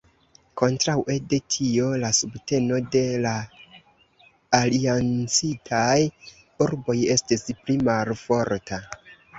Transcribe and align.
Kontraŭe 0.59 1.17
de 1.33 1.39
tio 1.55 1.89
la 2.05 2.09
subteno 2.21 2.79
de 2.95 3.03
la 3.27 3.35
aliancitaj 4.61 5.95
urboj 6.69 7.01
estis 7.19 7.51
pli 7.63 7.81
malforta. 7.93 8.87